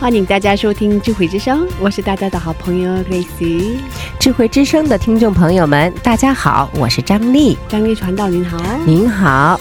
[0.00, 3.76] 欢迎大家收听智慧之声，我是大家的好朋友 Grace。
[4.18, 7.54] 智慧之声的听众朋友们，大家好，我是张丽。
[7.68, 9.60] 张丽传道您好，您好，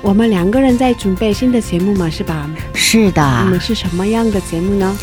[0.00, 2.48] 我们两个人在准备新的节目嘛，是吧？
[2.72, 4.98] 是的我，们是什么样的节目呢？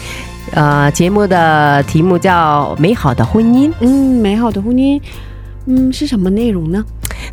[0.54, 5.00] 呃，节目的题目叫《美好的婚姻》，嗯，美好的婚姻，
[5.68, 6.84] 嗯，是什么内容呢？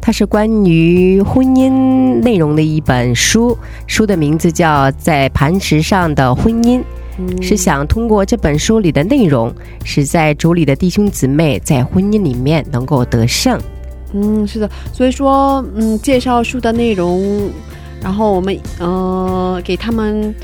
[0.03, 6.79] 它是关于婚姻内容的一本书，书的名字叫《在磐石上的婚姻》。
[7.19, 9.53] 嗯，是想通过这本书里的内容，
[9.85, 13.59] 使在主里的弟兄姊妹在婚姻里面能够得胜。
[14.13, 17.51] 嗯，是的，所以说，嗯，介绍书的内容，
[18.03, 20.35] 然后我们呃给他们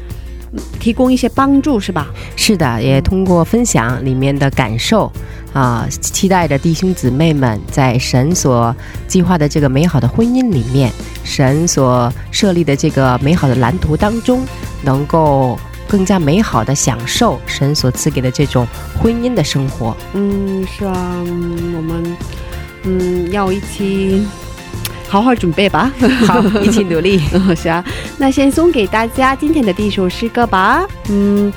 [0.53, 2.09] 嗯提供一些帮助，是吧？
[2.37, 5.11] 是的，也通过分享里面的感受
[5.53, 8.75] 啊，期待着弟兄姊妹们在神所
[9.07, 10.91] 计划的这个美好的婚姻里面，
[11.23, 14.41] 神所设立的这个美好的蓝图当中，
[14.83, 15.57] 能够
[15.93, 18.67] 更加美好的享受神所赐给的这种
[18.99, 19.95] 婚姻的生活。
[20.15, 20.95] 嗯，是啊，
[21.27, 22.17] 嗯我们
[22.85, 24.27] 嗯要一起
[25.07, 25.93] 好好准备吧。
[26.27, 27.21] 好， 一起努力。
[27.35, 27.85] 嗯，是啊，
[28.17, 30.83] 那先送给大家今天的第一首诗歌吧。
[31.11, 31.53] 嗯，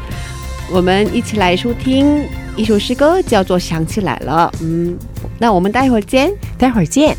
[0.70, 2.22] 我们一起来收听
[2.58, 4.52] 一首诗歌，叫做《想起来了》。
[4.62, 4.98] 嗯，
[5.40, 6.30] 那我们待会儿见。
[6.58, 7.16] 待会儿见。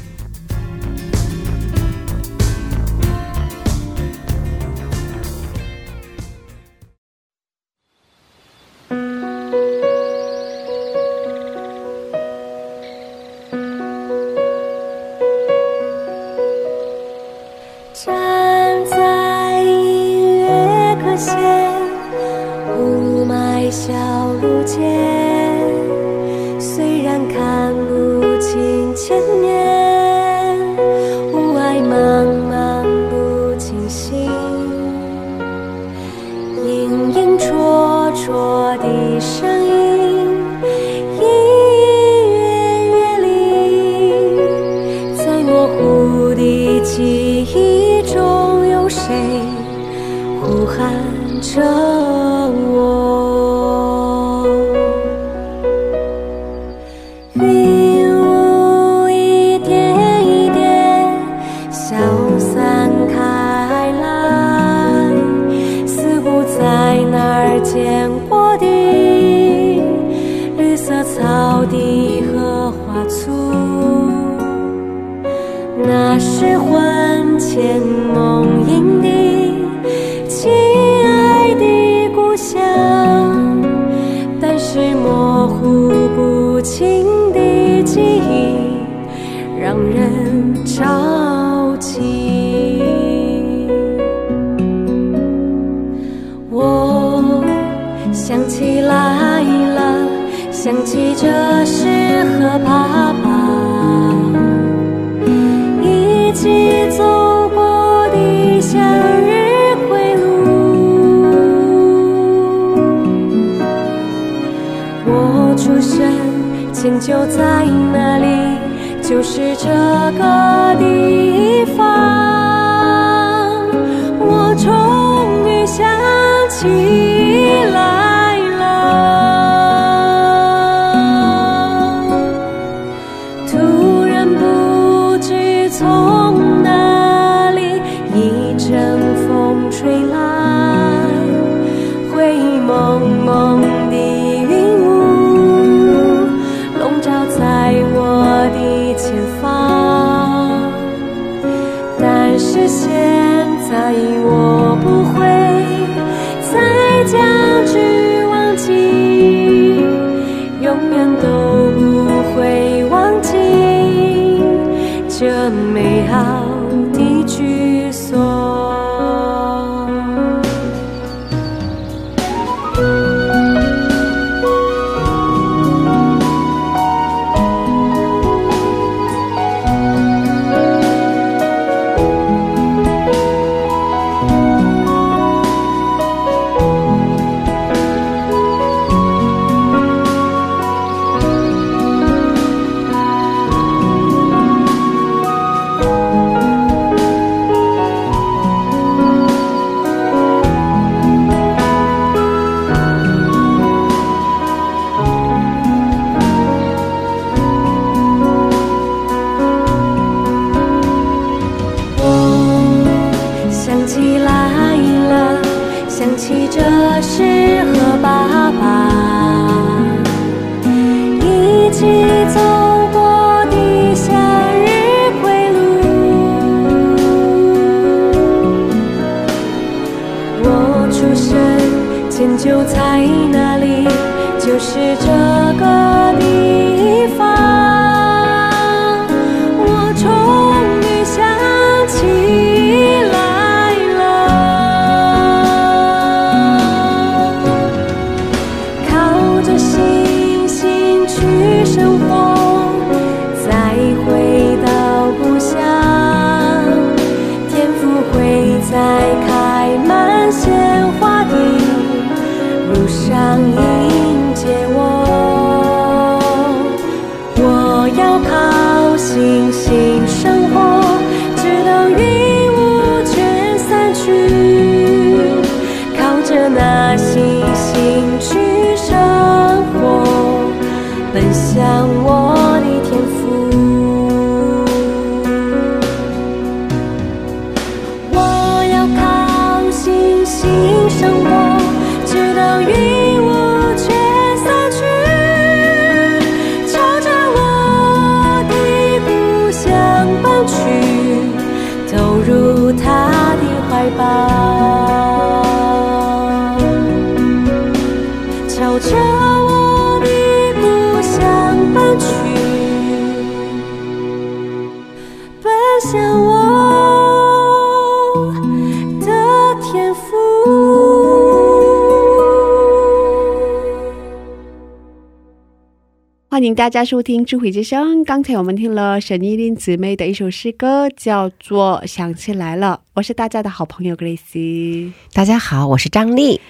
[326.46, 328.02] 迎大家收听《智慧之声》。
[328.04, 332.80] 刚才我们听了沈依琳姊妹的一首诗歌，叫做《想起来了》。
[332.94, 334.92] 我是大家的好朋友 Grace。
[335.12, 336.40] 大家好，我是张丽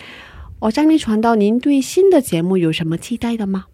[0.59, 3.65] 我张丽传道，您对新的节目有什么期待的吗？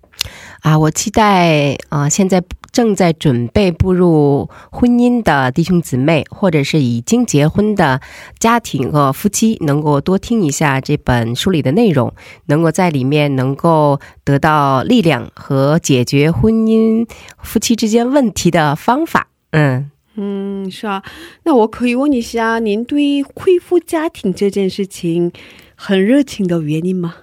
[0.60, 2.40] 啊，我期待啊、现在
[2.72, 8.00] 正在准备步入婚姻的弟兄姊妹，或者是已经结婚的
[8.38, 12.12] 家庭和夫妻，能够多听一下这本书里的内容，
[12.46, 17.06] 能够在里面能够得到力量和解决婚姻
[17.38, 19.28] 夫妻之间问题的方法。
[19.50, 19.90] 嗯。
[20.14, 21.02] 嗯，是啊。
[21.44, 25.32] 那我可以问一下，您对恢复家庭这件事情
[25.84, 27.16] 很热情的原因吗？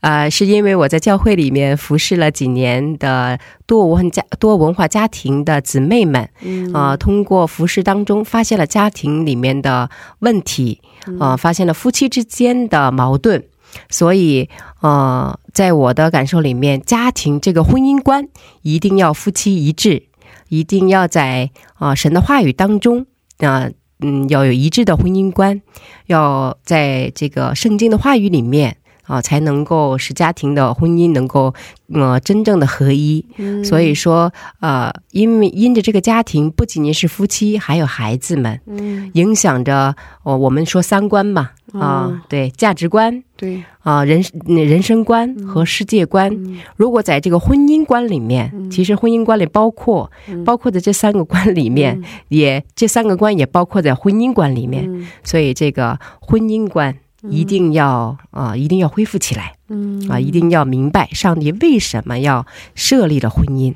[0.00, 10.82] 呃，是因为我在教会里面服侍了几年的多文家多文化家庭的姊妹们，嗯啊、通过服侍当中发现了家庭里面的问题，
[11.18, 13.42] 啊、发现了夫妻之间的矛盾，
[13.88, 14.50] 所以，
[14.82, 18.28] 呃，在我的感受里面，家庭这个婚姻观
[18.60, 20.08] 一定要夫妻一致，
[20.50, 23.06] 一定要在啊、神的话语当中
[23.38, 23.70] 啊。
[24.04, 25.62] 嗯，要有一致的婚姻观，
[26.08, 31.54] 要在这个圣经的话语里面啊，才能够使家庭的婚姻能够
[31.92, 33.24] 呃真正的合一。
[33.36, 33.64] 嗯。
[33.64, 46.32] 所以说，呃，因为因着这个家庭不仅仅是夫妻，还有孩子们，嗯，影响着哦，我们说三观嘛，啊、哦对，价值观对，啊、人人生观和世界观。
[46.32, 46.58] 嗯。
[46.76, 50.44] 如果在这个婚姻观里面，其实婚姻观里包括、嗯。
[50.44, 55.06] 包括的这三个观里面，也这三个观也包括在婚姻观里面，嗯。
[55.22, 56.96] 所以这个婚姻观
[57.30, 59.54] 一定要啊、一定要恢复起来。
[59.68, 63.74] 嗯啊，一定要明白上帝为什么要设立了婚姻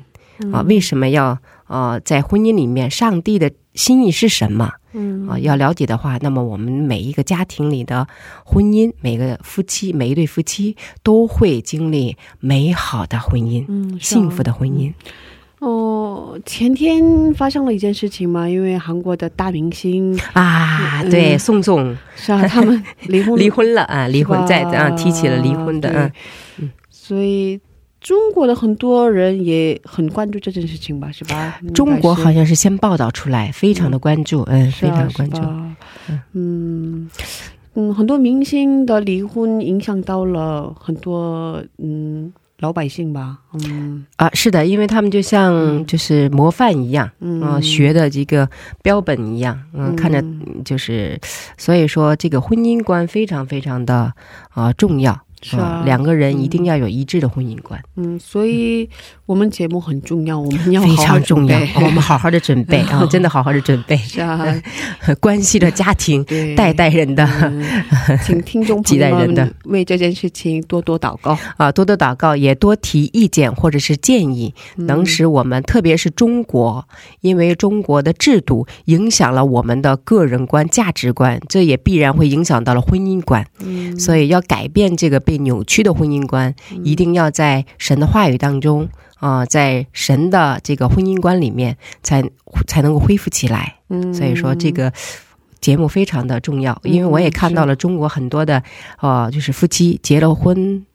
[0.51, 0.61] 啊？
[0.61, 5.39] 为什么要呃在婚姻里面上帝的心意是什么嗯啊？
[5.39, 8.07] 要了解的话，那么我们每一个家庭里的
[8.45, 14.93] 婚姻，每个夫妻，每一对夫妻都会经历美好的婚姻，嗯，幸福的婚姻。
[15.59, 26.11] 哦，前天发生了一件事情嘛，因为韩国的大明星啊，嗯对，宋宋是啊，他们离 婚离婚了啊，离婚在啊提起了离婚的，
[26.59, 27.59] 嗯所以
[27.99, 31.59] 中国的很多人也很关注这件事情吧，是吧？
[31.73, 35.41] 中国好像像是先报道出来，非常的关注，嗯，非常的关注。
[36.33, 37.09] 嗯。
[37.75, 44.05] 嗯，很多明星的离婚影响到了很多嗯老百姓吧，嗯。
[44.17, 45.85] 啊，是的，因为他们就像嗯。
[45.85, 47.41] 就是模范一样，嗯。
[47.41, 48.49] 嗯、学的这个
[48.83, 49.95] 标本一样，嗯、嗯。
[49.95, 50.23] 看着
[50.63, 51.19] 就是，
[51.57, 54.13] 所以说这个婚姻观非常非常的
[54.49, 58.89] 啊、重要，是啊两个人一定要有一致的婚姻观，嗯，所以
[59.25, 64.45] 我们节目很重要，我们要非常重要我们好好的准备 啊，真的好好的准备，是啊，
[65.21, 67.63] 关系着家庭，代 代人的嗯
[68.25, 74.89] 请听众朋友们为这件事情多多祷告，啊，多多祷告，也多提意见或者是建议，嗯。
[74.89, 76.83] 能使我们，特别是中国，
[77.21, 83.45] 因为中国的制度影响了我们的个人观、价值观，这也必然会影响到了婚姻观。
[83.59, 83.97] 嗯。
[83.99, 92.23] 所以要改变这个被扭曲的婚姻观，一定要在神的话语当中啊、在神的这个婚姻观里面才
[92.65, 93.75] 才能够恢复起来。
[93.89, 94.91] 嗯所以说这个。
[95.61, 98.63] 节目非常的重要，因为我也看到了中国很多的，
[99.01, 100.85] 呃，就是夫妻结了婚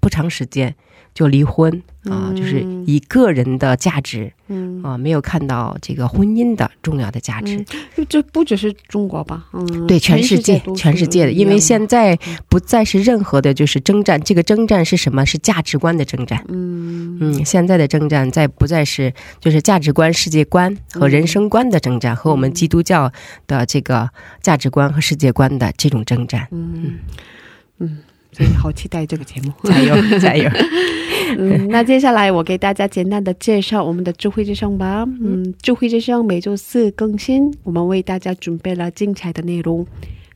[0.00, 0.72] 不长时间
[1.14, 1.72] 就离婚
[2.04, 7.64] 啊、嗯就是以个人的价值嗯啊、没有看到这个婚姻的重要的价值。
[7.96, 12.18] 嗯，这不只是中国吧，嗯，对，全世界，全世界的，因为现在
[12.50, 14.20] 不再是任何的，就是征战。
[14.20, 15.24] 这个征战是什么？
[15.24, 16.44] 是价值观的征战。
[16.48, 23.10] 嗯嗯，现在的征战在不再是就是价值观、世界观和人生观的征战，和我们基督教
[23.46, 24.10] 的这个
[24.42, 26.46] 价值观和世界观的这种征战。
[26.50, 26.98] 嗯
[27.78, 27.98] 嗯，
[28.34, 29.52] 所以好期待这个节目。
[29.64, 30.50] 加油，加油！
[31.38, 35.04] 嗯，那接下来我给大家简单的介绍我们的智慧之声吧。
[35.20, 39.86] 嗯，智慧之声每周四更新，我们为大家准备了精彩的内容。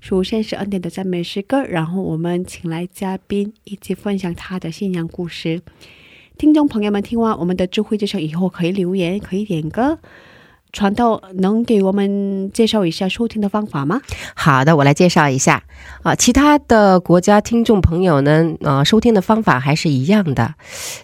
[0.01, 5.61] 首先是恩典的赞美诗歌，然后我们请来嘉宾一起分享他的信仰故事。
[6.39, 9.99] 听众朋友们，听完我们的智慧之声以后，可以留言，可以点歌。
[10.73, 14.01] 传道能给我们介绍一下收听的方法吗？
[14.35, 15.65] 好的，我来介绍一下
[16.03, 20.55] 啊，其他的国家听众朋友呢，呃，收听的方法还是一样的。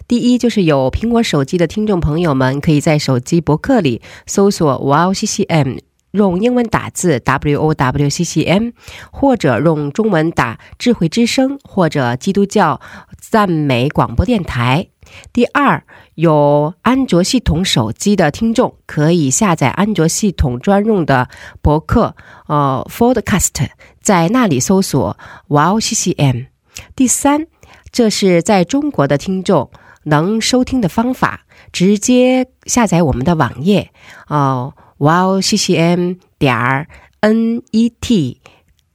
[0.07, 5.79] 第一，就是有苹果手机的听众朋友们，可以在手机博客里搜索 “wow ccm”。
[6.15, 8.69] 用英文打字 W O W C C M，
[9.11, 12.79] 或者用中文打“智慧之声”或者“基督教
[13.19, 14.87] 赞美广播电台”。
[15.31, 15.83] 第二，
[16.15, 21.29] 有安卓系统手机的听众可以下载安卓系统专用的
[21.61, 22.15] 博客，
[22.47, 23.67] 呃，Podcast，
[24.01, 25.15] 在那里搜索
[25.47, 26.47] “Wow CCM”。
[26.95, 27.45] 第三，
[27.91, 29.69] 这是在中国的听众
[30.03, 31.41] 能收听的方法，
[31.71, 33.91] 直接下载我们的网页，
[34.27, 36.87] 哦、wow CCM 点儿
[37.21, 38.37] net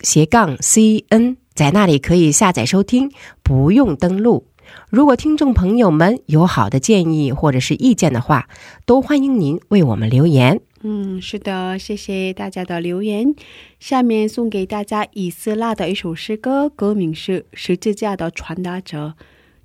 [0.01, 3.11] 斜杠 cn，在那里可以下载收听，
[3.43, 4.47] 不用登录。
[4.89, 8.49] 如果听众朋友们有好的建议或者是意见的话，
[8.87, 10.61] 都欢迎您为我们留言。
[10.83, 13.35] 嗯，是的，谢谢大家的留言。
[13.81, 19.17] 下面送给大家以斯拉的一首诗歌，歌名是《十字架的传达者》。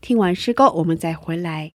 [0.02, 1.75] 听完诗歌，我们再回来。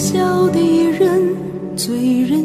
[0.00, 0.58] 笑的
[0.92, 1.36] 人，
[1.76, 2.39] 醉人。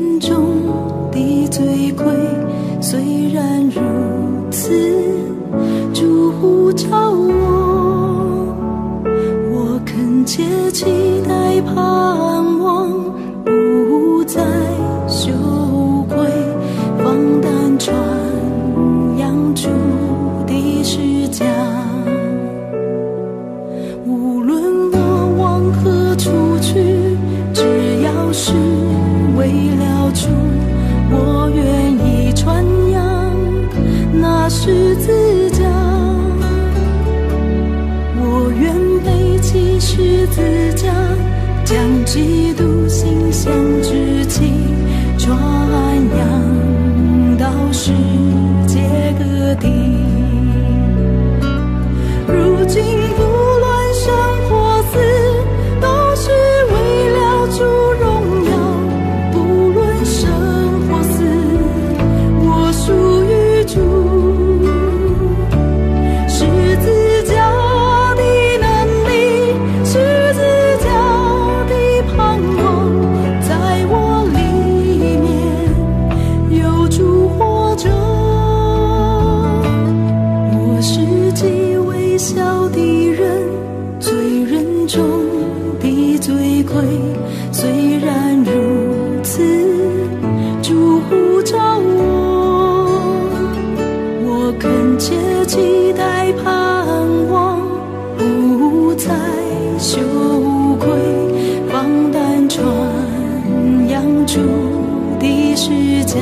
[105.15, 106.19] 的虚假。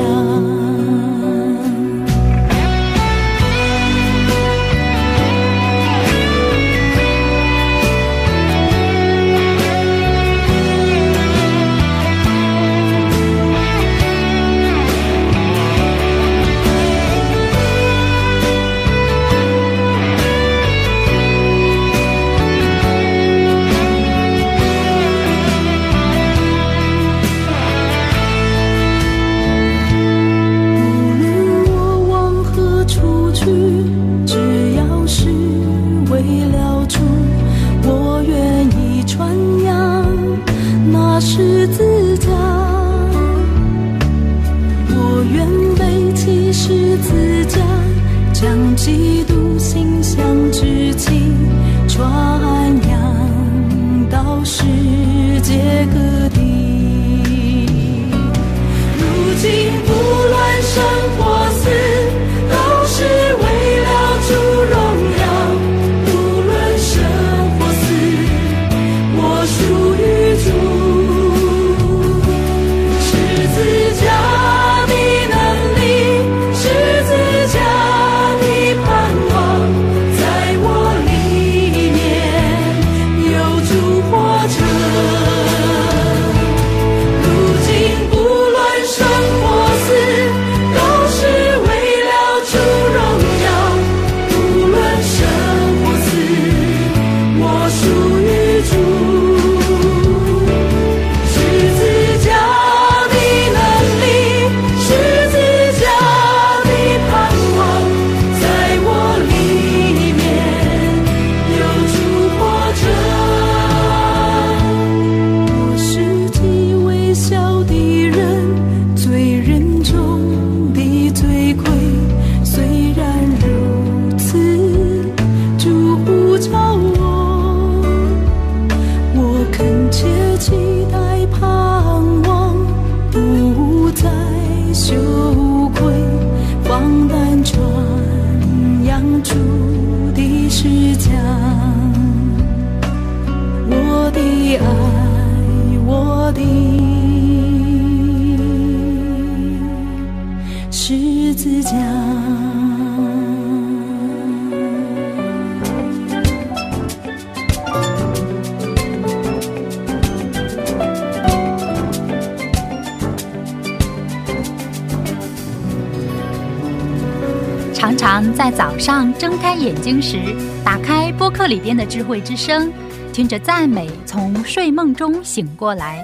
[170.02, 170.18] 时，
[170.64, 172.72] 打开播客里边的智慧之声，
[173.12, 176.02] 听着赞美，从睡梦中醒过来，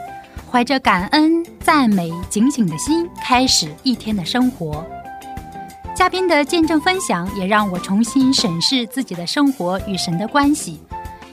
[0.51, 4.85] 怀着感恩、赞美、警醒的心，开始一天的生活。
[5.95, 10.79] 嘉宾的见证分享也让我重新审视自己的生活与神的关系。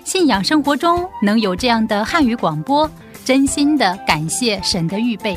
[0.05, 2.89] 信仰生活中能有这样的汉语广播，
[3.25, 5.37] 真心的感谢神的预备。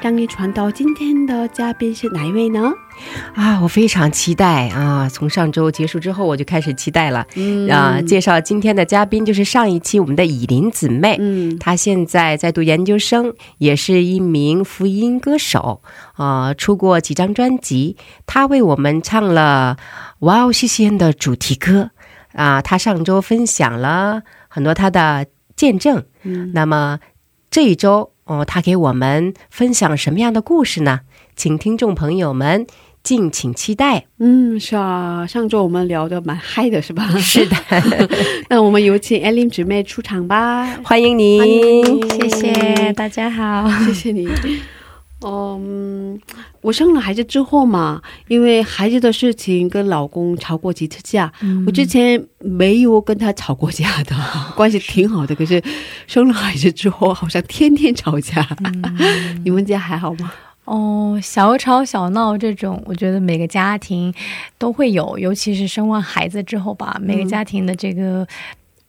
[0.00, 2.72] 让你传到今天的嘉宾是哪一位呢？
[3.34, 5.08] 啊，我非常期待啊！
[5.08, 7.26] 从上周结束之后，我就开始期待了。
[7.34, 15.82] 嗯啊，介绍今天的嘉宾就是上一期我们的以琳姊妹，嗯她现在在读研究生，也是一名福音歌手，
[16.14, 17.96] 啊、出过几张专辑。
[18.24, 19.76] 她为我们唱了
[20.20, 21.90] 《哇哦西西恩》的主题歌
[22.34, 22.62] 啊。
[22.62, 27.00] 她上周分享了很多她的见证，嗯那么
[27.50, 31.00] 这一周哦，他给我们分享什么样的故事呢？
[31.34, 32.66] 请听众朋友们
[33.02, 34.04] 敬请期待。
[34.18, 37.08] 嗯，是啊，上周我们聊的蛮嗨的，是吧？
[37.18, 37.56] 是的，
[38.50, 41.40] 那我们有请艾琳姊妹出场吧，欢迎您。
[41.40, 43.68] 欢迎谢谢大家好。
[43.86, 44.28] 谢谢你。
[45.24, 46.20] 嗯，
[46.60, 51.32] 我生了孩子之后嘛，因为孩子的事情跟老公吵过几次架。
[51.66, 54.14] 我之前没有跟他吵过架的，
[54.54, 55.34] 关系挺好的。
[55.34, 55.62] 可是
[56.06, 58.46] 生了孩子之后，好像天天吵架。
[59.44, 60.32] 你们家还好吗？
[60.64, 64.12] 哦，小吵小闹这种，我觉得每个家庭
[64.58, 68.26] 都会有，尤其是生完孩子之后吧，每个家庭的这个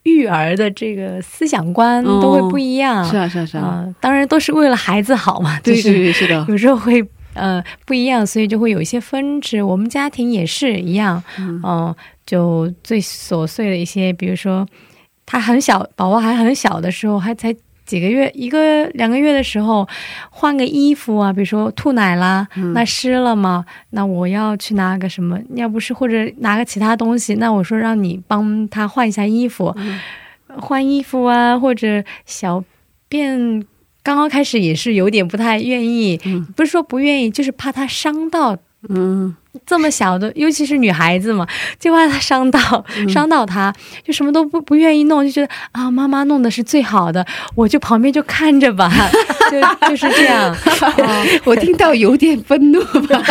[0.09, 3.03] 育儿的这个思想观哦都会不一样。
[3.05, 3.63] 是啊，是啊，是啊。
[3.63, 6.45] 啊、当然都是为了孩子好嘛，对就是对对，是的。
[6.49, 9.61] 有时候会呃不一样，所以就会有一些分支。
[9.61, 11.95] 我们家庭也是一样，嗯、
[12.25, 14.67] 就最琐碎的一些，比如说
[15.25, 17.55] 他很小，宝宝还很小的时候，还才。
[17.89, 19.87] 几个月，一个两个月的时候，
[20.29, 29.75] 换个衣服啊，比如说吐奶啦，那湿了嘛，那我要去拿个什么，要不是或者拿个其他东西，那我说让你帮他换一下衣服，
[30.57, 32.63] 换衣服啊，或者小
[33.07, 33.65] 便
[34.03, 36.15] 刚刚开始也是有点不太愿意，
[36.55, 38.55] 不是说不愿意，就是怕他伤到
[38.87, 41.45] 嗯，这么小的，尤其是女孩子嘛，
[41.79, 42.59] 就怕她伤到、
[43.07, 48.91] 伤到她，就什么都不不愿意弄，就觉得啊，妈妈弄的是最好的，我就旁边就看着吧，
[49.49, 50.55] 就就是这样。
[50.81, 53.23] 哦 我听到有点愤怒吧。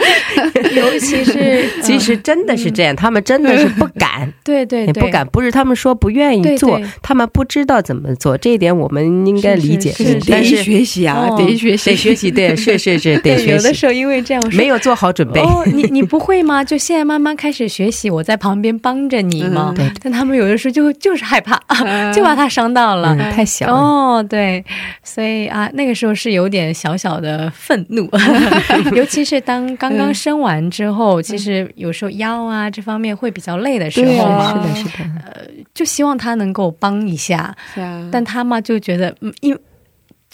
[0.76, 9.90] 尤其是其实真的是这样，他们真的是不敢，对对不敢，不是他们说不愿意做，他们不知道怎么做，这一点我们应该理解。
[10.26, 15.45] 得学习啊，哦得学习，得学习，对，是是是，得对，学习，有的时候因为这样，我没有做好准备。
[15.46, 16.62] 哦，你你不会吗？
[16.64, 19.68] 就现在慢慢开始学习，我在旁边帮着你嘛。
[19.70, 19.74] 嗯。
[19.76, 19.92] 对。
[20.02, 21.56] 但他们有的时候就就是害怕，
[22.12, 23.14] 就怕他伤到了。
[23.18, 23.72] 嗯，太小了。
[23.72, 24.64] 哦，对，
[25.02, 28.08] 所以啊，那个时候是有点小小的愤怒，
[28.94, 34.90] 尤其是当 刚刚生完之后，其实有时候腰啊这方面会比较累的时候嘛，是的，是的，
[35.24, 35.42] 呃
[35.74, 39.60] 就希望他能够帮一下，是啊，但他嘛就觉得，嗯，因为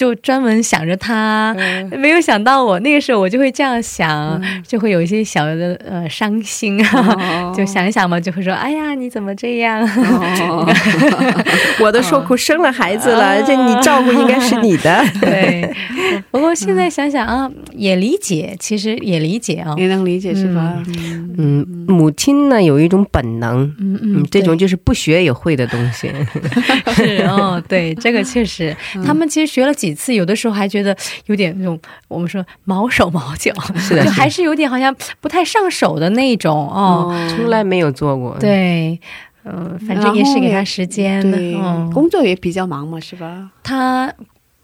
[0.03, 1.55] 就专门想着他，
[1.97, 2.77] 没有想到我。
[2.81, 9.81] 那个时候我就会这样想，就会有一些小的呃伤心啊，哦就想一想嘛，就会说，哎呀，你怎么这样？
[10.51, 10.67] 哦
[11.79, 15.05] 我都受苦生了孩子了，这你照顾应该是你的。
[15.23, 15.73] 对，
[16.33, 19.73] 不过现在想想啊，也理解，其实也理解啊。
[19.79, 20.83] 也能理解是吧？
[21.39, 26.11] 嗯，母亲呢有一种本能，嗯嗯，这种就是不学也会的东西。
[26.89, 31.79] 是哦，对，这个确实，他们其实学了几次，有的时候还觉得有点那种
[32.09, 37.13] 我们说毛手毛脚，是的就还是有点好像不太上手的那种哦。
[37.31, 38.99] 从来没有做过。，对，
[39.45, 41.39] 嗯、反正也是给他时间的。
[41.39, 43.51] 嗯，工作也比较忙嘛，是吧？
[43.63, 44.13] 他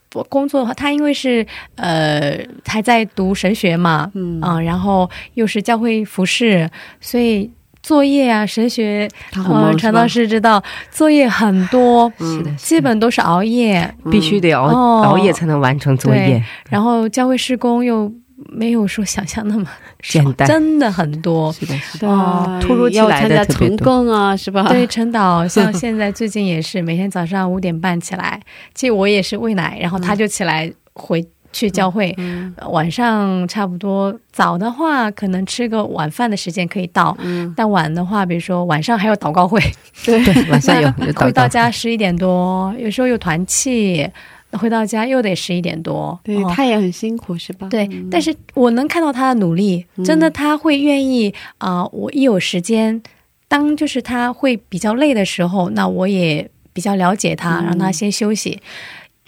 [0.09, 7.51] 不工作的话，他因为是呃还在读神学嘛，嗯啊、然后又是教会服饰，所以。
[7.89, 15.03] 作业啊，神学，呃，传道师知道作业很多，是的，基本都是熬夜，必须得熬哦。
[15.07, 16.45] 熬夜才能完成作业。
[16.69, 18.13] 然后教会施工又
[18.51, 19.65] 没有说想象那么
[20.03, 20.47] 简单。
[20.47, 21.51] 真的很多。
[21.51, 23.77] 是的，是是啊，突如其来的要参加特别多。
[23.79, 24.69] 晨更啊，是吧？
[24.69, 28.39] 对，陈导 像现在最近也是每天早上五点半起来，
[28.75, 39.61] 其实我也是喂奶，然后他就起来回去教会，嗯呃晚上差不多早的话可能吃个晚饭的时间可以到，嗯，但晚的话，比如说晚上还有祷告会，
[40.05, 40.19] 对，
[40.51, 41.31] 晚上有有回祷告。
[41.33, 44.09] 到家十一点多，有时候有团契，
[44.53, 46.53] 回到家又得十一点多，对哦。
[46.55, 47.69] 他也很辛苦，是吧？
[47.69, 53.03] 对，但是我能看到他的努力，真的他会愿意啊、我一有时间，
[53.49, 58.61] 当就是他会比较累的时候，那我也比较了解他，让他先休息。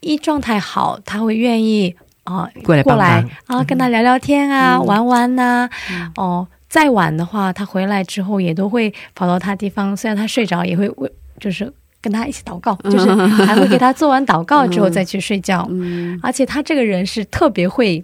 [0.00, 1.94] 一状态好，他会愿意
[2.34, 5.68] 啊、过来过来啊，跟他聊聊天啊，玩玩呐、
[6.16, 13.14] 哦，再晚的话，他回来之后也都会跑到他地方，虽然他睡着，也会为就是跟他一起祷告， 就是
[13.44, 15.66] 还会给他做完祷告之后再去睡觉。
[15.70, 16.18] 嗯。
[16.22, 18.02] 而且他这个人是特别会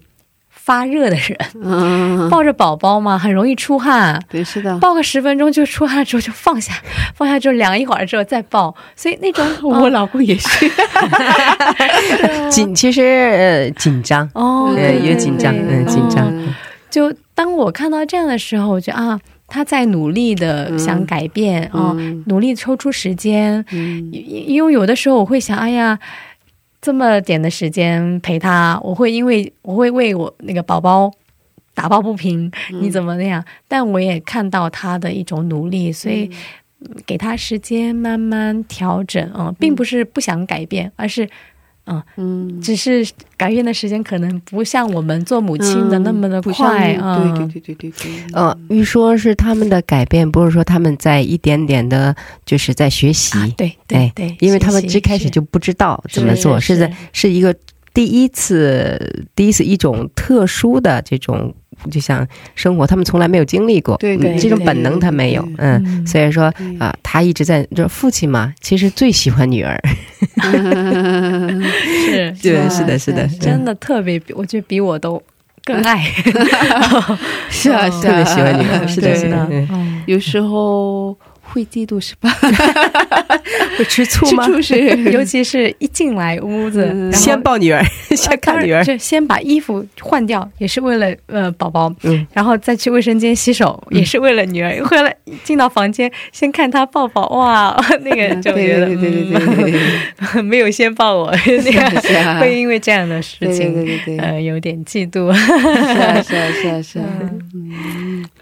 [0.67, 4.21] 发热的人，嗯，抱着宝宝嘛，很容易出汗。
[4.29, 6.75] 对，是的，抱个十分钟就出汗之后就放下，
[7.15, 10.69] 放下之后凉一会儿之后再抱，所以那种 我老公也是，
[12.51, 16.27] 紧，其实呃紧张，哦，呃对也紧张，嗯，紧张。
[16.33, 16.53] 嗯
[16.89, 22.25] 就当我看到这样的时候，我觉得啊，他在努力的想改变哦、嗯。
[22.27, 24.09] 努力抽出时间，嗯。
[24.11, 25.99] 因因为有的时候我会想，哎呀，
[26.87, 31.11] 这么点的时间陪他，我会因为我会为我那个宝宝
[31.75, 32.49] 打抱不平，
[32.81, 33.45] 你怎么那样？
[33.67, 36.27] 但我也看到他的一种努力，所以。
[36.27, 36.33] 嗯
[37.07, 41.27] 给他时间慢慢调整，嗯，并不是不想改变，而是，
[41.87, 56.75] 嗯，嗯，只是改变的时间可能不像我们做母亲的那么的快，嗯，对对对对对对，呃，据说是他们的改变，不是说他们在一点点的，就是在学习，啊，对哎对对，因为他们学习最开始就不知道怎么做，是。
[56.75, 57.55] 是在是一个
[57.95, 61.55] 第一次，第一次一种特殊的这种，
[61.91, 66.77] 就像生活，他们从来没有经历过，对对嗯这种本能他没有，嗯，嗯所以说对。
[66.79, 69.81] 啊、他一直在，就父亲嘛，其实最喜欢女儿，
[72.07, 72.35] 是。
[72.43, 75.23] 对，是是的，是的，真的特别，我觉得比我都
[75.65, 76.05] 更爱，
[77.51, 79.49] 是 啊是啊， 特别喜欢女儿，是的，是的，
[80.07, 81.17] 有时候
[81.49, 82.29] 会嫉妒是吧？
[83.79, 84.45] 会吃醋吗？
[84.47, 87.13] 吃醋是，尤其是一进来屋子，嗯。
[87.13, 87.83] 先抱女儿，
[88.17, 92.27] 先看女儿，就先把衣服换掉，也是为了呃宝宝，嗯。
[92.33, 94.83] 然后再去卫生间洗手，也是为了女儿。
[94.87, 99.81] 回来进到房间， 先看她抱抱，哇， 那个就觉得对对对对对对对，
[100.35, 101.31] 嗯没有先抱我，
[101.65, 101.81] 那个
[102.21, 102.41] 啊。
[102.41, 105.33] 会因为这样的事对对情，对对对，呃，有点嫉妒。
[105.35, 107.05] 是啊是啊是啊是啊，
[107.55, 107.71] 嗯，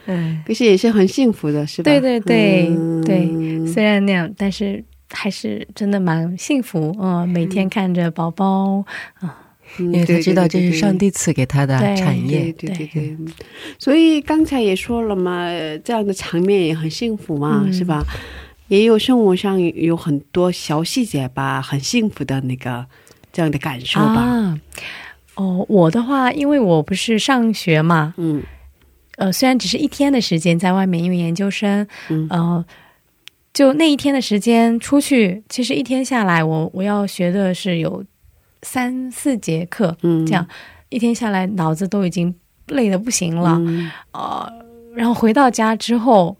[0.06, 1.90] 嗯，可是也是很幸福的，是吧？
[1.90, 6.96] 对对对嗯对，虽然那样，但是还是真的蛮幸福。
[7.00, 8.84] 嗯，每天看着宝宝，
[9.22, 9.30] 嗯
[9.78, 10.96] 因为他知道这是上。
[10.96, 13.16] 帝赐给他的产业对，对对对，
[13.78, 18.04] 所以刚才也说了嘛，呃这样的场面也很幸福嘛，嗯是吧？
[18.68, 22.86] 也有生活上有很多小细节吧，很幸福的那个
[23.32, 24.20] 这样的感受吧。
[24.22, 24.60] 啊。
[25.34, 28.40] 哦，我的话，因为我不是上学嘛，嗯
[29.16, 32.64] 呃，虽然只是一天的时间在外面，因为研究生，嗯呃，
[33.53, 38.05] 就那一天的时间出去，其实一天下来我，我要学的是有
[38.62, 40.46] 三四节课，嗯，这样
[40.88, 42.35] 一天下来，脑子都已经
[42.68, 43.57] 累的不行了。
[43.61, 44.53] 嗯呃，
[44.94, 46.37] 然后回到家之后，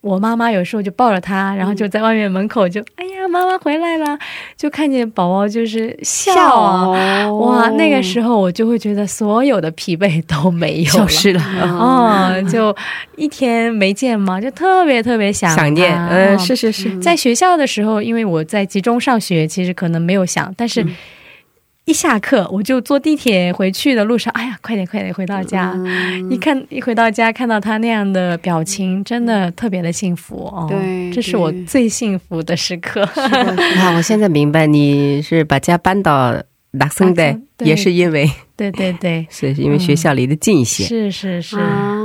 [0.00, 4.18] 我妈妈有时候就抱着他，然后就在外面门口就，哎呀，妈妈回来了，
[4.56, 7.26] 就看见宝宝就是笑啊。
[7.26, 7.38] 哦。
[7.38, 11.42] 哇，那个时候我就会觉得所有的疲惫都没有了，消失了，
[11.78, 12.74] 哦，就
[13.16, 20.84] 一天没见嘛，就特别特别想想念，嗯，哦是是是，在学校的时候，因为我在集中上学，其实可能没有想，但是
[21.88, 25.72] 一下课我就坐地铁回去的路上，哎呀，快点快点回到家！
[25.74, 30.66] 嗯一看一回到家，看到他那样的表情，真的特别的幸福哦。
[30.68, 33.02] 对这是我最幸福的时刻。
[33.04, 36.34] 啊， 我现在明白你是把家搬到
[36.72, 41.58] 拉森的也是因为对对对， 是因为学校离得近一些，是是是。
[41.58, 41.96] 啊，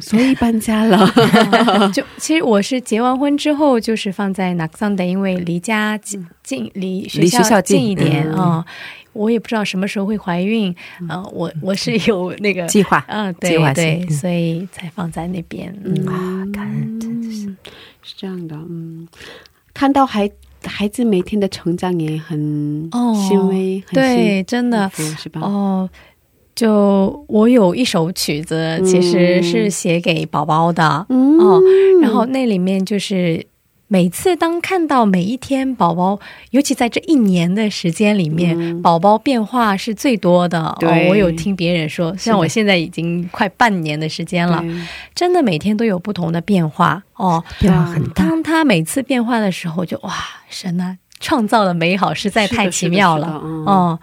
[0.00, 1.08] 所以搬家了。
[1.92, 8.66] 就其实我是结完婚之后，就是放在 n a k s a n 的，因为离家近近离学离学校近一点嗯啊、
[9.12, 10.74] 我也不知道什么时候会怀孕，
[11.08, 15.74] 呃，我我是有那个计划嗯，计划对，所以才放在那边。
[15.84, 17.54] 嗯，啊，感恩真的是。
[18.02, 19.08] 是这样的，嗯，
[19.74, 20.30] 看到孩
[20.64, 22.88] 孩子每天的成长也很
[23.28, 25.40] 欣慰，很对，真的是吧？
[25.40, 25.90] 哦。
[26.56, 31.60] 就我有一首曲子，其实是写给宝宝的，嗯哦，
[32.00, 33.46] 然后那里面就是
[33.88, 36.18] 每次当看到每一天宝宝，
[36.50, 40.60] 尤其在这一年的时间里面，嗯宝宝变化是最多的。
[40.60, 44.64] 哦对，我有听别人说，像我现在已经快半年的时间了，
[45.14, 47.44] 真的每天都有不同的变化哦。
[47.60, 50.12] 变化很大，当他每次变化的时候就，哇，
[50.48, 53.28] 神啊，创造的美好实在太奇妙了。
[53.66, 54.00] 哦，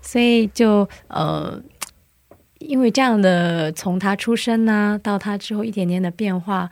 [0.00, 1.60] 所以就呃，
[2.68, 6.68] 因为这样的从他出生呢、到他之后一点点的变化，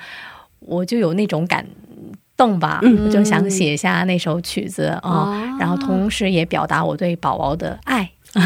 [0.61, 1.67] 我就有那种感
[2.37, 8.11] 动吧，嗯我就想写下那首曲子啊、啊然后同时也表达我对宝宝的爱。
[8.35, 8.43] 啊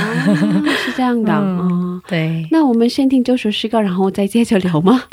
[0.85, 2.03] 是这样的， 嗯嗯。
[2.07, 5.05] 对，那我们先听这首诗歌，然后再接着聊吗？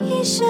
[0.00, 0.46] 一声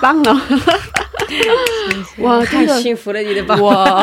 [0.00, 0.40] 棒了！
[2.18, 4.02] 哇，太幸福了，你的宝哇。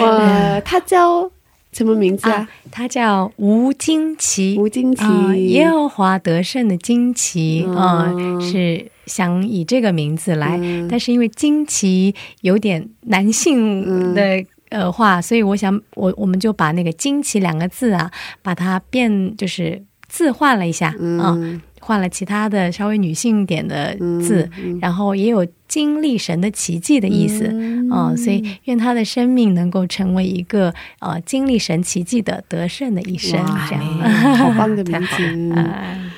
[0.00, 1.30] 哇，他叫
[1.72, 2.36] 什么名字啊？
[2.36, 5.04] 啊？，他叫吴金奇，吴金奇。
[5.04, 7.76] 啊耶和华得胜的金奇嗯。
[7.76, 10.88] 啊、是想以这个名字来，嗯。
[10.88, 14.44] 但是因为金奇有点男性的。
[14.68, 18.10] 呃，话，所以我想，我我们就把那个“惊奇”两个字啊，
[18.42, 33.84] 把它变就是字换了一下啊、嗯换了其他的稍微女性一点的字，嗯然后也有经历神的奇迹的意思，嗯嗯、所以愿他的生命能够成为一个呃经历神奇迹的得胜的一生，这样。
[34.34, 35.52] 好棒的名字。
[35.54, 36.10] 呃，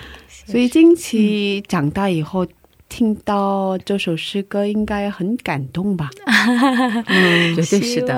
[0.47, 2.47] 所以金奇长大以后
[2.89, 6.09] 听到这首诗歌，应该很感动吧？
[7.09, 8.17] 嗯绝对是的。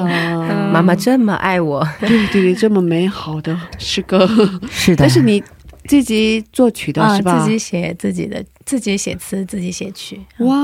[0.72, 4.26] 妈妈这么爱我，对对对，这么美好的诗歌，
[4.70, 4.96] 是的。
[4.96, 5.42] 但是你
[5.90, 7.42] 自己作曲的啊，是吧？
[7.44, 10.20] 自己写自己的，自己写词，自己写曲。
[10.38, 10.54] 哇，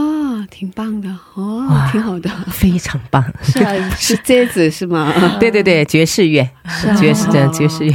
[0.49, 2.31] 挺棒的哦，挺好的。
[2.53, 3.21] 非常棒。
[3.43, 5.13] 是啊， 是这子是吗？
[5.41, 6.49] 对对对，爵士乐，
[6.97, 7.93] 爵士的爵士乐，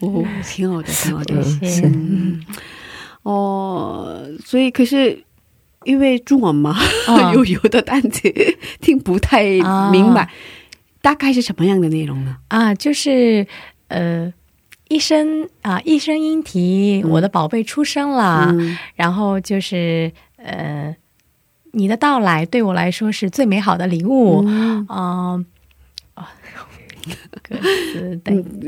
[0.00, 1.34] 哦，挺好的，挺好的。
[1.34, 1.82] 嗯谢谢。
[1.82, 2.40] 嗯，
[3.24, 5.22] 哦，所以可是
[5.84, 6.74] 因为中文嘛，
[7.06, 8.32] 啊 有有的单词
[8.80, 9.44] 听不太
[9.90, 10.30] 明白，
[11.02, 12.38] 大概是什么样的内容呢？
[12.48, 13.46] 啊，就是
[13.88, 14.32] 呃，
[14.92, 18.76] 一声啊，一声音提，我的宝贝出生了，嗯。
[18.94, 20.94] 然后就是呃，
[21.72, 24.44] 你的到来对我来说是最美好的礼物。
[24.88, 25.42] 啊，
[27.42, 28.20] 歌词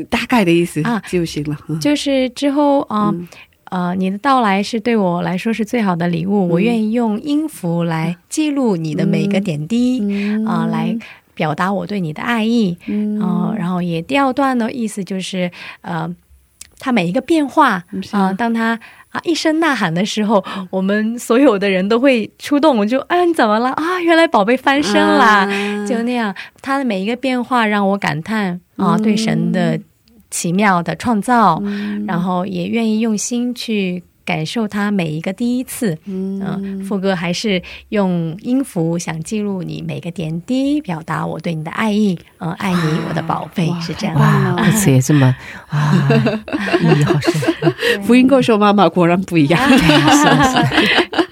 [0.09, 1.03] 大概的意思啊。
[1.11, 1.59] 就行了。
[1.69, 1.79] 嗯。
[1.79, 3.11] 就是之后啊。
[3.13, 3.29] 嗯。
[3.71, 10.97] 呃，你的到来是对我来说是最好的礼物，我愿意用音符来记录你的每个点滴，嗯啊、来
[11.35, 13.21] 表达我对你的爱意，嗯。
[13.21, 15.51] 啊、然后也第二段的意思就是，
[15.83, 16.09] 呃，
[16.79, 18.17] 它每一个变化是。
[18.17, 18.79] 啊、当他
[19.11, 23.71] 啊一声呐喊的时候，我们所有的人都会出动，我就啊你怎么了？
[23.71, 24.01] 啊？
[24.01, 25.87] 原来宝贝翻身啦，啊。
[25.87, 29.79] 就那样，他的每一个变化让我感叹啊，对神的
[30.31, 31.63] 奇妙的创造，
[32.07, 35.99] 然后也愿意用心去感受它每一个第一次。
[36.07, 42.19] 嗯、副歌还是用音符想记录你每个点滴，表达我对你的爱意。
[42.39, 44.15] 嗯、爱你，我的宝贝，是这样。
[44.17, 45.35] 哇，歌词也这么
[45.69, 46.09] 啊，
[46.81, 48.03] 意义好深。
[48.03, 49.61] 福音歌手妈妈果然不一样。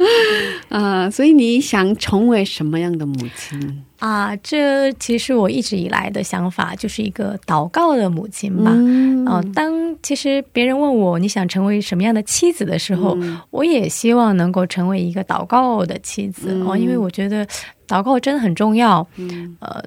[0.68, 3.84] 啊，所以你想成为什么样的母亲？
[3.98, 8.72] 啊，这其实我一直以来的想法就是一个祷告的母亲吧。
[8.74, 13.16] 嗯哦、当其实别人问我你想成为什么样的妻子的时候，
[13.50, 17.46] 我也希望能够成为一个祷告的妻子、哦，因为我觉得
[17.86, 19.06] 祷告真的很重要。
[19.60, 19.80] 呃，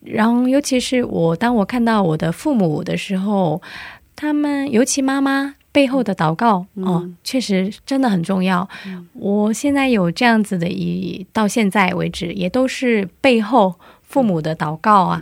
[0.00, 3.60] 然后尤其是我当我看到我的父母的时候，
[4.14, 5.55] 他们尤其妈妈。
[5.76, 8.66] 背后的祷告哦，确实真的很重要。
[9.12, 15.20] 我现在有这样子的一，到现在为止也都是背后父母的祷告啊，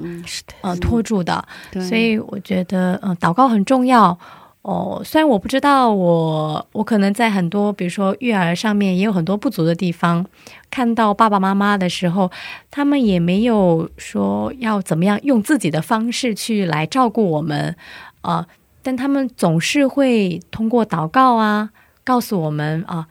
[0.61, 1.45] 呃托住的。
[1.73, 4.17] 对所以我觉得，呃，祷告很重要。
[4.63, 10.25] 哦，虽然我不知道我我可能在很多，比如说育儿上面也有很多不足的地方，
[10.71, 12.31] 看到爸爸妈妈的时候，
[12.71, 17.77] 他们也没有说要怎么样用自己的方式去来照顾我们，
[18.23, 18.47] 啊、
[18.85, 21.71] 但他们总是会通过祷告啊，
[22.05, 23.09] 告诉我们啊、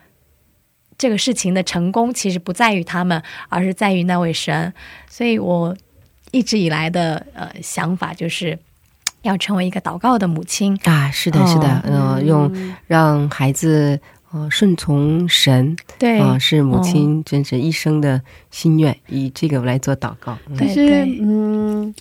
[0.96, 4.72] 这个事情的成功其实不在于他们，而是在于那位神。
[5.10, 5.76] 所以我
[6.30, 8.56] 一直以来的呃想法就是
[9.22, 10.78] 要成为一个祷告的母亲。
[10.84, 14.00] 啊，是的，是的，呃，用让孩子
[14.32, 20.38] 呃顺从神，对，啊、是母亲真是一生的心愿，以这个来做祷告。
[20.46, 21.94] 嗯但是对嗯，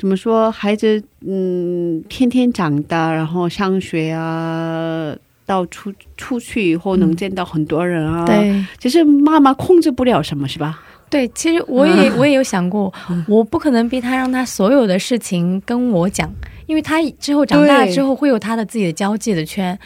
[0.00, 0.50] 怎么说？
[0.50, 10.80] 孩子嗯，天天长大，然后上学啊，到出出去以后能见到很多人啊，，对其实妈妈控制不了什么，是吧？
[11.10, 12.90] 对，其实我也 我也有想过，
[13.28, 16.32] 我不可能逼他让他所有的事情跟我讲，
[16.64, 19.78] 因为他之后长大之后会有他的自己的交际的圈。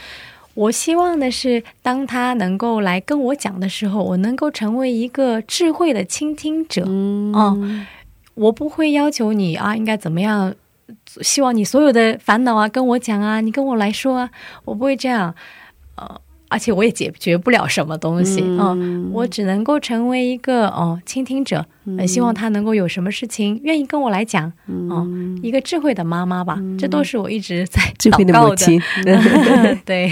[0.55, 6.85] 我希望的是，当他能够来跟我讲的时候，我能够成为一个智慧的倾听者。
[6.87, 7.59] 嗯，哦
[8.35, 10.55] 我不会要求你啊，应该怎么样，
[11.21, 14.31] 希望你所有的烦恼啊跟我讲啊，你跟我来说啊，
[14.65, 15.35] 我不会这样，
[15.97, 21.65] 呃，而且我也解决不了什么东西，嗯，我只能够成为一个哦倾听者，
[21.99, 24.53] 呃，希望他能够有什么事情愿意跟我来讲，
[24.91, 25.07] 哦，
[25.43, 28.81] 一个智慧的妈妈吧，这都是我一直在智慧的母亲，
[29.85, 30.11] 对，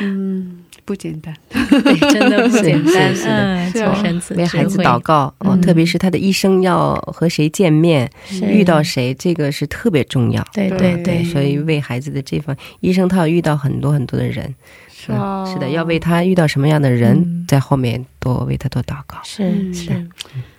[0.00, 1.34] 嗯，不简单。
[1.50, 3.54] 对，真的不简单，是是的。
[3.54, 3.94] 嗯，是啊。
[3.94, 5.60] 求神赐为孩子祷告哦，嗯。
[5.60, 8.10] 特别是他的一生要和谁见面，
[8.42, 10.44] 遇到谁，这个是特别重要。
[10.52, 10.94] 对对。
[10.94, 14.54] 对对，所以为孩子的这方，医生他要遇到很多很多的人，
[14.92, 15.44] 是啊。
[15.46, 17.44] 是的，要为他遇到什么样的人，嗯。
[17.48, 19.18] 在后面多为他多祷告。
[19.24, 20.06] 是嗯是，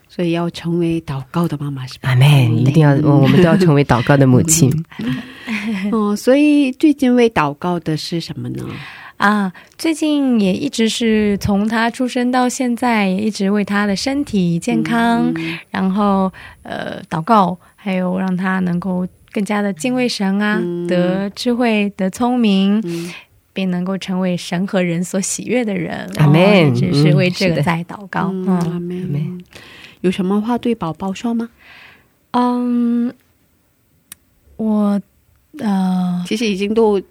[0.08, 2.10] 所以要成为祷告的妈妈，是吧？
[2.10, 4.72] 阿妹，一定要，我我们都要成为祷告的母亲。
[5.92, 8.64] 哦，所以最近为祷告的是什么呢？
[9.24, 16.30] 啊，最近也一直是从他出生到现在，也一直为他的身体健康，嗯然后
[16.64, 23.14] 呃祷告，还有让他能够更加的敬畏神啊，嗯得智慧、得聪明，嗯
[23.54, 26.06] 并能够成为神和人所喜悦的人。
[26.18, 28.24] 阿门哦只是为这个在祷告。
[28.24, 29.42] 阿妹阿们
[30.02, 31.48] 有什么话对宝宝说吗？
[32.32, 33.14] 嗯，
[34.58, 35.02] 我
[35.60, 37.08] 呃其实已经都对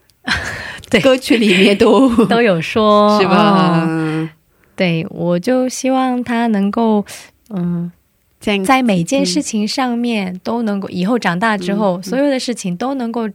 [1.00, 3.84] 歌曲里面都 都有说是吧？
[3.88, 4.28] 嗯
[4.74, 7.04] 对，我就希望他能够
[7.50, 7.90] 嗯。
[8.40, 13.28] 在在每件事情上面都能够，以后长大之后，嗯所有的事情都能够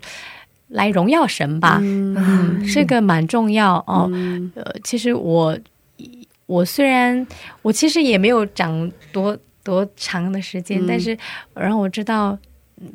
[0.68, 1.80] 来荣耀神吧。
[1.82, 4.10] 嗯嗯，这个蛮重要哦。
[4.12, 5.58] 嗯呃，其实我
[6.46, 7.26] 我虽然
[7.62, 11.18] 我其实也没有长多多长的时间，嗯但是
[11.56, 12.38] 让我知道，
[12.82, 12.92] 嗯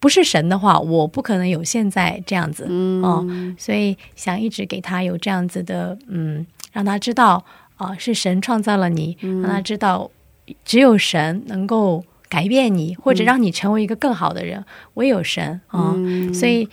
[0.00, 2.66] 不是神的话，我不可能有现在这样子。
[2.68, 3.26] 嗯哦
[3.58, 7.44] 所以想一直给他有这样子的，嗯，让他知道
[7.76, 10.10] 啊、是神创造了你，嗯让他知道
[10.64, 16.68] 只有神能够改变你，或者让你成为一个更好的人，唯有神啊、嗯所以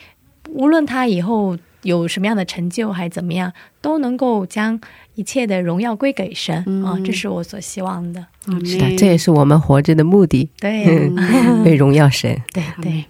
[0.50, 3.52] 无论他以后有什么样的成就，还怎么样，
[3.82, 4.80] 都能够将
[5.16, 8.26] 一切的荣耀归给神啊、嗯这是我所希望的。
[8.48, 11.10] 嗯是的，这也是我们活着的目的，对，
[11.66, 12.40] 为荣耀神。
[12.54, 13.06] 对对。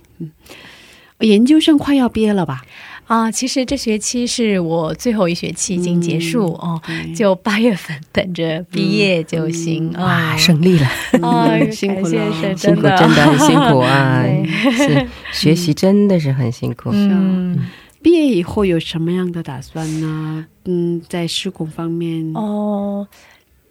[1.19, 2.61] 研究生快要毕业了吧？
[3.05, 6.81] 啊，其实这学期是我最后一学期已经结束、哦，
[7.15, 10.87] 就八月份等着毕业就行啊、哇，胜利了，
[11.21, 14.25] 啊， 辛苦了辛苦，真的很辛苦 啊！
[14.71, 16.89] 是学习真的是很辛苦。
[16.91, 17.69] 嗯，
[18.01, 20.47] 毕业以后有什么样的打算呢？
[20.65, 23.07] 嗯，在施工方面，哦，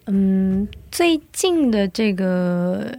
[0.07, 2.97] 嗯，最近的这个。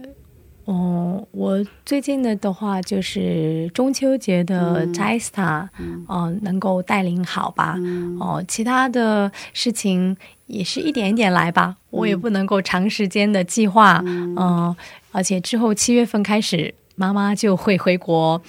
[0.67, 4.93] 哦，我最近的的话就是中秋节的嗯。
[4.93, 6.03] C h a i s t a 嗯。
[6.09, 7.75] 哦、能够带领好吧。
[7.77, 8.17] 嗯。
[8.19, 14.75] 哦，其他的事情也是一点一点来吧，我也不能够长时间的计划，嗯、
[15.13, 18.41] 而且之后七月份开始，妈妈就会回国，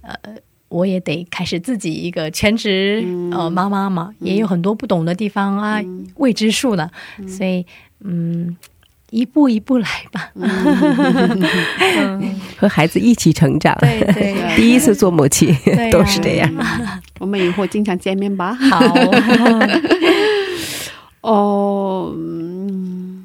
[0.00, 0.14] 呃，
[0.68, 5.78] 我也得开始自己一个全职、呃妈妈嘛，也有很多不懂的地方啊，
[6.16, 6.90] 未知数的，
[7.28, 7.66] 所以
[8.00, 8.56] 嗯。
[9.10, 10.30] 一步一步来吧。
[10.34, 15.54] 嗯， 和孩子一起成长，对对第一次做母亲、
[15.90, 16.50] 都是这样。
[17.18, 18.54] 我们以后经常见面吧。
[18.54, 18.80] 好，
[21.22, 23.24] 哦，嗯，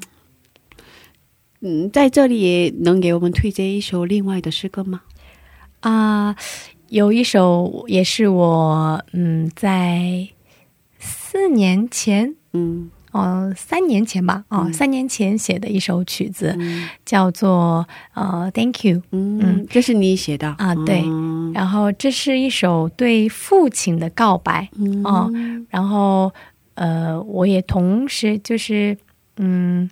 [1.60, 5.02] 嗯，在这里能给我们推荐一首另外的诗歌吗？
[5.80, 6.34] 啊、
[6.88, 10.28] 有一首也是我嗯在
[10.98, 14.72] 四年前，嗯哦、三年前吧，哦、嗯。
[14.72, 16.88] 三年前写的一首曲子，嗯。
[17.04, 19.02] 叫做呃 Thank You。
[19.12, 20.48] 嗯，这是你写的？
[20.58, 21.52] 啊对嗯。
[21.54, 25.04] 然后这是一首对父亲的告白，嗯。
[25.04, 25.30] 哦
[25.70, 26.32] 然后
[26.74, 28.98] 呃，我也同时就是
[29.36, 29.88] 嗯，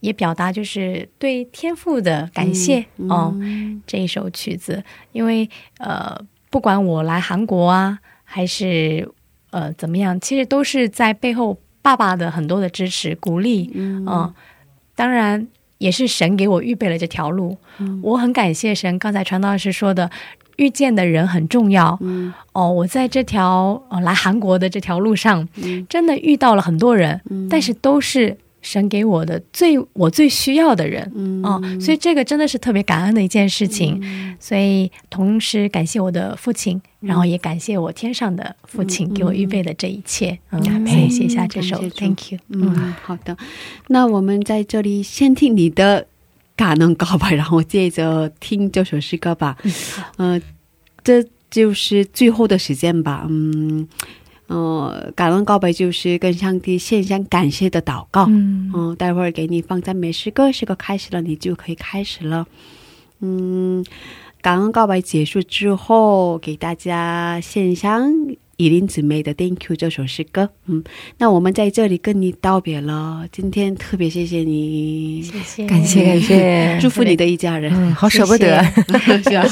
[0.00, 3.32] 也表达就是对天赋的感谢、嗯哦。
[3.40, 3.82] 嗯。
[3.86, 6.14] 这一首曲子，因为呃，
[6.50, 9.10] 不管我来韩国啊，还是
[9.50, 14.32] 呃怎么样，其实都是在背后爸爸的很多的支持鼓励，嗯、
[14.96, 18.00] 当然也是神给我预备了这条路，嗯。
[18.02, 18.98] 我很感谢神。
[18.98, 20.10] 刚才传道师说的。
[20.56, 22.32] 遇见的人很重要、嗯。
[22.52, 25.84] 哦，我在这条呃来韩国的这条路上，嗯。
[25.90, 27.48] 真的遇到了很多人，嗯。
[27.50, 34.00] 但是都是神给我的最我最需要的人，嗯哦，所以这个真的是特别感恩的一件事情。
[34.40, 40.38] 所以同时感谢我的父亲，然后也感谢我天上的父亲给我预备的这一切。
[40.50, 42.38] 嗯，所以写下这首 Thank you。
[42.48, 43.36] 嗯，好的。
[43.88, 46.06] 那我们在这里先听你的
[46.56, 49.56] 感恩告白，然后接着听这首诗歌吧。
[50.16, 50.42] 嗯、呃，
[51.02, 53.26] 这就是最后的时间吧。
[53.28, 53.86] 嗯，
[54.46, 58.26] 呃，感恩告白就是跟上帝献上感谢的祷告。
[58.28, 62.46] 嗯呃，待会儿给你放在美食歌，诗歌开始了，你就可以开始了。
[63.20, 63.84] 嗯，
[64.42, 68.12] 感恩告白结束之后，给大家献上
[68.56, 70.50] 以琳姊妹的《Thank You》这首诗歌。
[70.66, 70.82] 嗯，
[71.18, 73.26] 那我们在这里跟你道别了。
[73.32, 77.72] 今天特别谢谢你，谢谢，感谢感谢， 祝福你的一家人。
[77.74, 78.62] 嗯，好舍不得。
[79.24, 79.46] 是啊，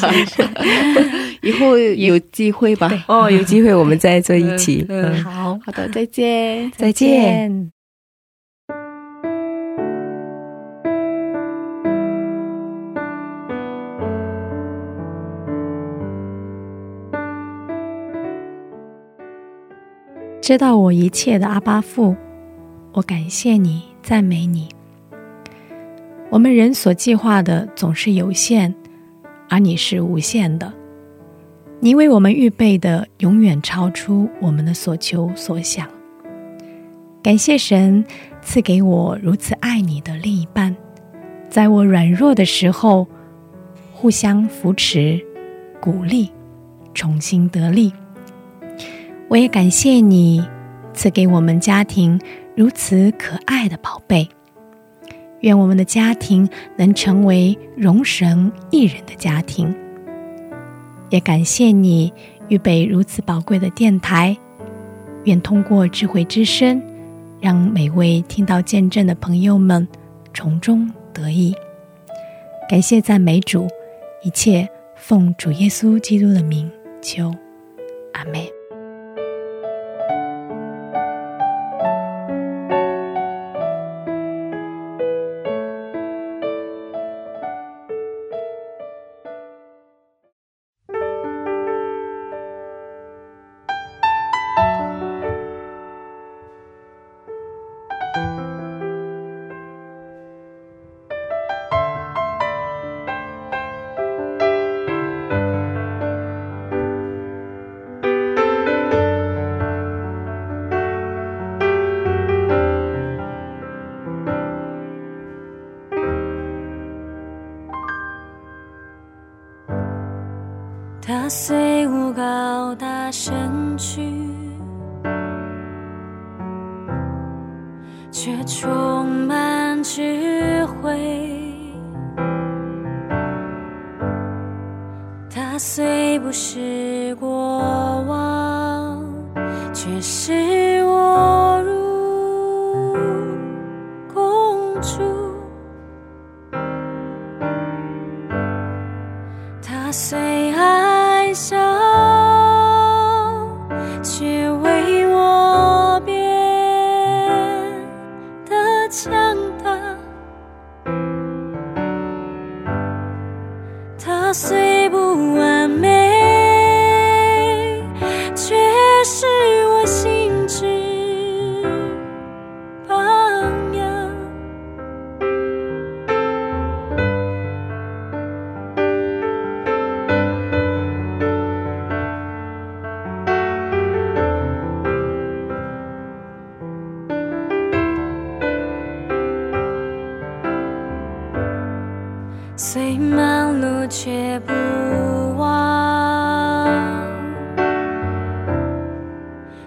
[1.43, 3.05] 以后有机会吧。
[3.09, 4.85] 哦，有机会我们再坐一起。
[4.89, 7.72] 嗯，好好的，再见，再见。
[20.43, 22.17] 知道我一切的阿巴父，
[22.95, 24.69] 我感谢你，赞美你。
[26.31, 28.75] 我们人所计划的总是有限，
[29.49, 30.73] 而你是无限的。
[31.79, 35.89] 你为我们预备的永远超出我们的所求所想。
[37.23, 38.05] 感谢神
[38.41, 40.75] 赐给我如此爱你的另一半，
[41.49, 43.07] 在我软弱的时候，
[43.93, 45.25] 互相扶持、
[45.81, 46.33] 鼓励，
[46.93, 47.93] 重新得力。
[49.33, 50.47] 我也感谢你
[50.93, 52.21] 赐给我们家庭
[52.55, 54.29] 如此可爱的宝贝。
[55.41, 59.75] 愿我们的家庭能成为容神一人的家庭。
[61.09, 62.13] 也感谢你
[62.49, 64.37] 预备如此宝贵的电台，
[65.25, 66.83] 愿通过智慧之声，
[67.41, 69.89] 让每位听到见证的朋友们
[70.35, 71.55] 从中得益。
[72.69, 73.67] 感谢赞美主，
[74.23, 76.71] 一切奉主耶稣基督的名
[77.01, 77.35] 求，
[78.13, 78.62] 阿门。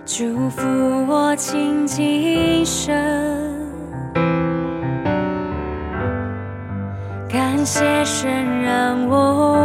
[0.08, 0.62] 祝福
[1.08, 2.94] 我倾尽一生，
[7.28, 9.65] 感谢神让我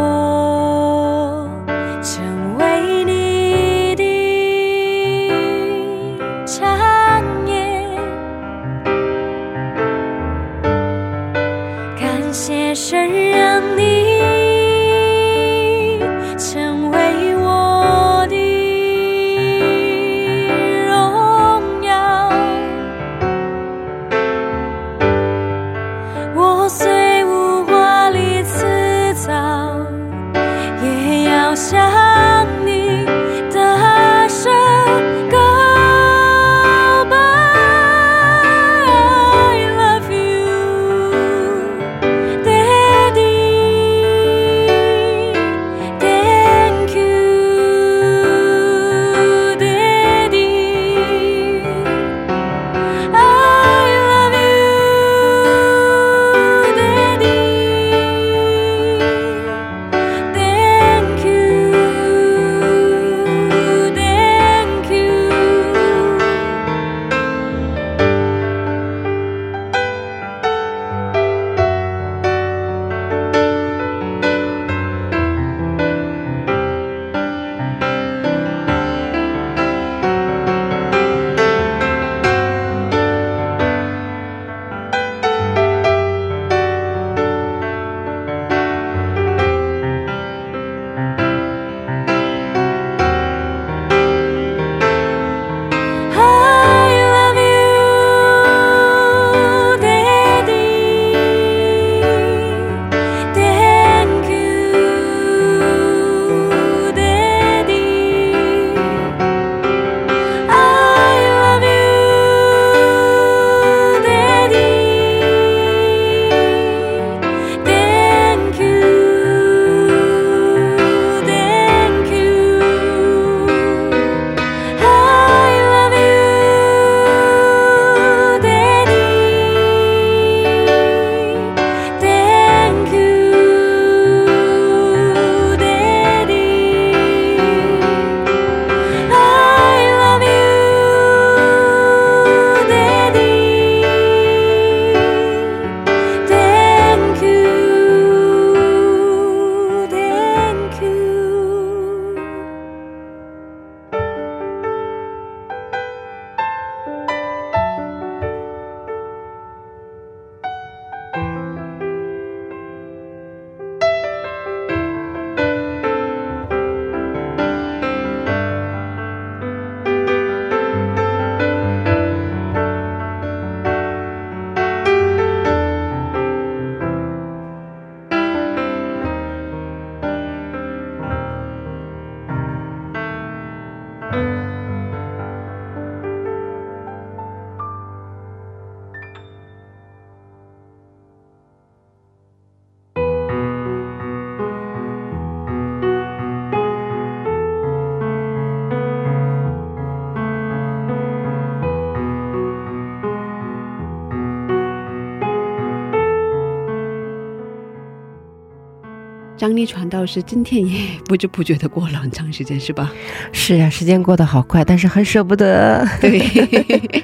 [209.41, 212.91] 张丽传道是今天也 不知不觉的过了很长时间，是吧？
[213.31, 215.83] 是啊，时间过得好快，但是很舍不得。
[215.99, 216.21] 对，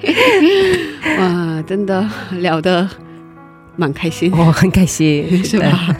[1.18, 2.88] 哇，真的聊得
[3.76, 5.96] 蛮开心，我、很开心， 是吧？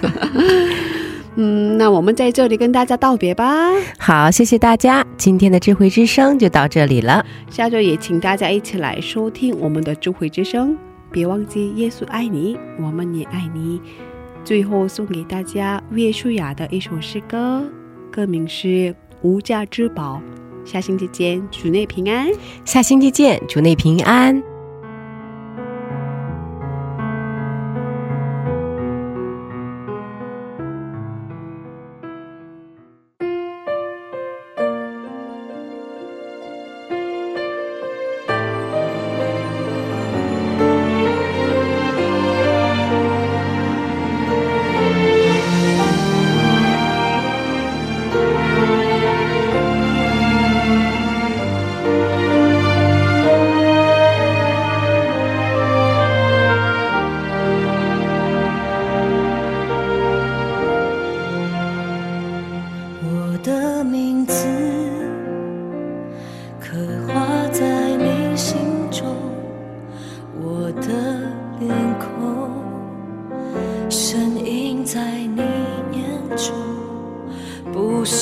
[1.38, 3.72] 嗯，那我们在这里跟大家道别吧。
[3.98, 7.26] 好，谢谢大家，今天的智慧之声就到这里了。
[7.50, 10.78] 下周也请大家一起来收听我们的智慧之声，
[11.12, 13.82] 别忘记耶稣爱你，我们也爱你。
[14.48, 17.70] 最后送给大家岳舒雅的一首诗歌，
[18.10, 18.68] 歌名是
[19.22, 20.22] 《无价之宝》。
[20.66, 22.30] 下星期见，主内平安。
[22.64, 24.42] 下星期见，主内平安。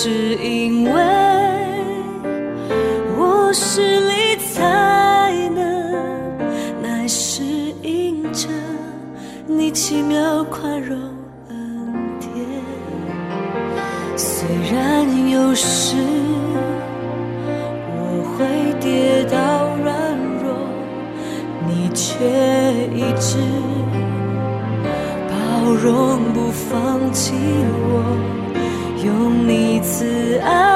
[0.08, 1.02] 是因为
[3.18, 6.38] 我实力才能，
[6.80, 7.42] 乃是
[7.82, 8.48] 因着
[9.48, 10.96] 你奇妙宽容
[11.50, 12.30] 恩典。
[14.16, 15.96] 虽然有时
[17.98, 18.46] 我会
[18.80, 20.54] 跌倒软弱，
[21.68, 22.14] 你却
[22.94, 23.40] 一直
[25.32, 27.34] 包容不放弃
[27.90, 28.06] 我，
[29.06, 30.75] 用你慈爱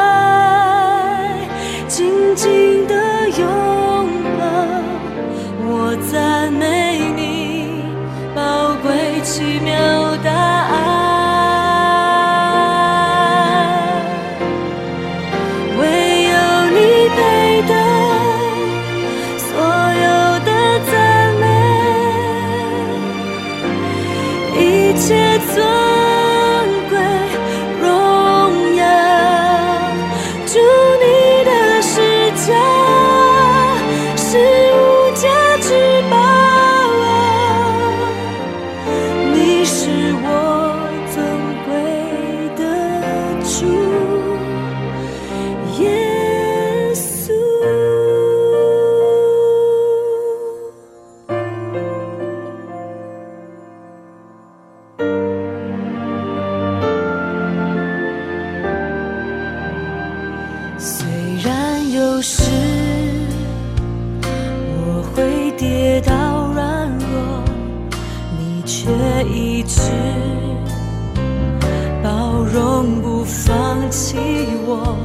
[73.29, 74.17] 放弃
[74.65, 74.97] 我，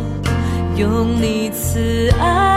[0.76, 2.53] 用你慈爱